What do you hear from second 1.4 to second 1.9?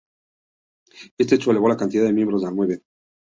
elevó la